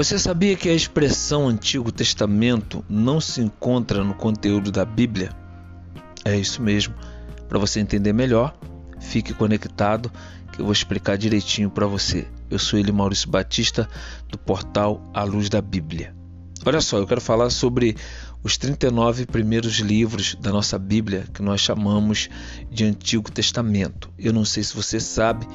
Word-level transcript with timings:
Você 0.00 0.18
sabia 0.18 0.56
que 0.56 0.66
a 0.66 0.72
expressão 0.72 1.46
Antigo 1.46 1.92
Testamento 1.92 2.82
não 2.88 3.20
se 3.20 3.42
encontra 3.42 4.02
no 4.02 4.14
conteúdo 4.14 4.72
da 4.72 4.82
Bíblia? 4.82 5.30
É 6.24 6.34
isso 6.38 6.62
mesmo. 6.62 6.94
Para 7.46 7.58
você 7.58 7.80
entender 7.80 8.14
melhor, 8.14 8.58
fique 8.98 9.34
conectado 9.34 10.10
que 10.50 10.62
eu 10.62 10.64
vou 10.64 10.72
explicar 10.72 11.18
direitinho 11.18 11.68
para 11.68 11.86
você. 11.86 12.26
Eu 12.48 12.58
sou 12.58 12.78
ele 12.78 12.90
Maurício 12.90 13.28
Batista 13.28 13.86
do 14.30 14.38
portal 14.38 15.04
A 15.12 15.22
Luz 15.22 15.50
da 15.50 15.60
Bíblia. 15.60 16.16
Olha 16.64 16.80
só, 16.80 16.96
eu 16.96 17.06
quero 17.06 17.20
falar 17.20 17.50
sobre 17.50 17.94
os 18.42 18.56
39 18.56 19.26
primeiros 19.26 19.80
livros 19.80 20.34
da 20.40 20.50
nossa 20.50 20.78
Bíblia 20.78 21.26
que 21.34 21.42
nós 21.42 21.60
chamamos 21.60 22.30
de 22.70 22.86
Antigo 22.86 23.30
Testamento. 23.30 24.10
Eu 24.18 24.32
não 24.32 24.46
sei 24.46 24.62
se 24.62 24.74
você 24.74 24.98
sabe, 24.98 25.46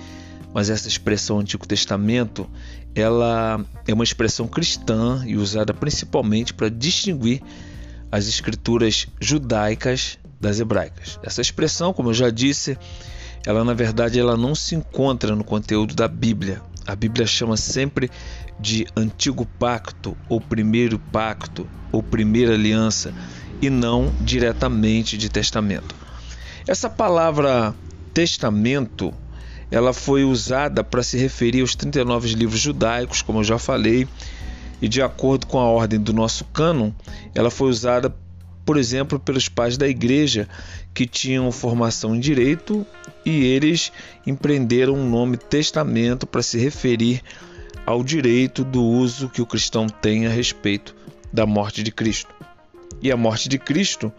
mas 0.55 0.69
essa 0.69 0.87
expressão 0.87 1.39
Antigo 1.39 1.67
Testamento, 1.67 2.49
ela 2.95 3.59
é 3.85 3.93
uma 3.93 4.05
expressão 4.05 4.47
cristã 4.47 5.21
e 5.27 5.35
usada 5.35 5.73
principalmente 5.73 6.53
para 6.53 6.69
distinguir 6.69 7.41
as 8.09 8.29
escrituras 8.29 9.05
judaicas 9.19 10.17
das 10.39 10.61
hebraicas. 10.61 11.19
Essa 11.21 11.41
expressão, 11.41 11.91
como 11.91 12.11
eu 12.11 12.13
já 12.13 12.29
disse, 12.29 12.77
ela 13.45 13.65
na 13.65 13.73
verdade 13.73 14.17
ela 14.17 14.37
não 14.37 14.55
se 14.55 14.75
encontra 14.75 15.35
no 15.35 15.43
conteúdo 15.43 15.93
da 15.93 16.07
Bíblia. 16.07 16.61
A 16.87 16.95
Bíblia 16.95 17.27
chama 17.27 17.57
sempre 17.57 18.09
de 18.57 18.87
Antigo 18.95 19.45
Pacto 19.59 20.15
ou 20.29 20.39
Primeiro 20.39 20.97
Pacto 20.97 21.67
ou 21.91 22.01
Primeira 22.01 22.53
Aliança 22.53 23.13
e 23.61 23.69
não 23.69 24.09
diretamente 24.21 25.17
de 25.17 25.27
Testamento. 25.27 25.93
Essa 26.65 26.89
palavra 26.89 27.75
testamento 28.13 29.13
ela 29.75 29.91
foi 29.91 30.23
usada 30.23 30.85
para 30.85 31.03
se 31.03 31.17
referir 31.17 31.59
aos 31.59 31.75
39 31.75 32.33
livros 32.33 32.61
judaicos, 32.61 33.21
como 33.21 33.39
eu 33.39 33.43
já 33.43 33.59
falei, 33.59 34.07
e 34.81 34.87
de 34.87 35.01
acordo 35.01 35.47
com 35.47 35.59
a 35.59 35.65
ordem 35.65 35.99
do 35.99 36.13
nosso 36.13 36.45
cânon, 36.45 36.91
ela 37.33 37.51
foi 37.51 37.67
usada, 37.67 38.15
por 38.65 38.77
exemplo, 38.77 39.19
pelos 39.19 39.49
pais 39.49 39.75
da 39.75 39.85
igreja 39.85 40.47
que 40.93 41.05
tinham 41.05 41.51
formação 41.51 42.15
em 42.15 42.21
direito 42.21 42.87
e 43.25 43.43
eles 43.43 43.91
empreenderam 44.25 44.93
o 44.93 44.97
um 44.97 45.09
nome 45.09 45.35
testamento 45.35 46.25
para 46.25 46.41
se 46.41 46.57
referir 46.57 47.21
ao 47.85 48.01
direito 48.01 48.63
do 48.63 48.81
uso 48.81 49.27
que 49.27 49.41
o 49.41 49.45
cristão 49.45 49.87
tem 49.87 50.25
a 50.25 50.29
respeito 50.29 50.95
da 51.33 51.45
morte 51.45 51.83
de 51.83 51.91
Cristo. 51.91 52.33
E 53.01 53.11
a 53.11 53.17
morte 53.17 53.49
de 53.49 53.59
Cristo, 53.59 54.09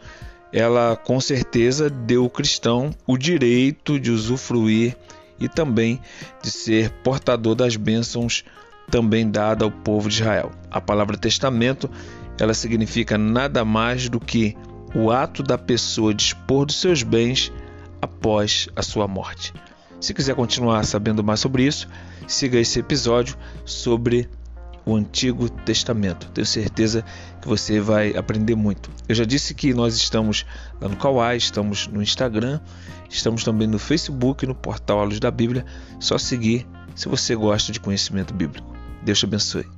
ela 0.53 0.97
com 0.97 1.19
certeza 1.19 1.89
deu 1.89 2.25
ao 2.25 2.31
cristão 2.31 2.91
o 3.07 3.17
direito 3.17 3.99
de 3.99 4.11
usufruir 4.11 4.95
e 5.39 5.49
também 5.49 6.01
de 6.43 6.51
ser 6.51 6.91
portador 7.03 7.55
das 7.55 7.77
bênçãos 7.77 8.45
também 8.91 9.31
dada 9.31 9.65
ao 9.65 9.71
povo 9.71 10.09
de 10.09 10.17
Israel. 10.17 10.53
A 10.71 10.81
palavra 10.81 11.17
testamento, 11.17 11.91
ela 12.39 12.55
significa 12.55 13.19
nada 13.19 13.65
mais 13.65 14.09
do 14.09 14.21
que 14.21 14.57
o 14.95 15.11
ato 15.11 15.43
da 15.43 15.59
pessoa 15.59 16.15
dispor 16.15 16.67
dos 16.67 16.81
seus 16.81 17.03
bens 17.03 17.53
após 18.01 18.69
a 18.77 18.83
sua 18.83 19.09
morte. 19.09 19.53
Se 20.01 20.15
quiser 20.15 20.35
continuar 20.35 20.85
sabendo 20.85 21.25
mais 21.25 21.41
sobre 21.41 21.65
isso, 21.65 21.89
siga 22.27 22.59
esse 22.59 22.79
episódio 22.79 23.37
sobre 23.65 24.29
o 24.87 24.95
Antigo 24.95 25.49
Testamento. 25.51 26.31
Tenho 26.31 26.47
certeza 26.47 27.05
que 27.43 27.49
você 27.49 27.81
vai 27.81 28.17
aprender 28.17 28.55
muito. 28.55 28.89
Eu 29.09 29.15
já 29.17 29.25
disse 29.25 29.53
que 29.53 29.75
nós 29.75 29.97
estamos 29.97 30.47
lá 30.81 30.89
no 30.89 30.97
Kawai, 30.97 31.37
estamos 31.37 31.89
no 31.89 32.01
Instagram, 32.01 32.61
estamos 33.11 33.43
também 33.43 33.67
no 33.67 33.81
Facebook, 33.81 34.47
no 34.47 34.55
portal 34.55 35.01
A 35.01 35.05
Luz 35.05 35.19
da 35.19 35.31
Bíblia. 35.31 35.67
Só 35.99 36.17
seguir 36.17 36.65
se 36.95 37.09
você 37.09 37.35
gosta 37.35 37.73
de 37.73 37.81
conhecimento 37.81 38.33
bíblico. 38.33 38.75
Deus 39.03 39.19
te 39.19 39.25
abençoe. 39.25 39.76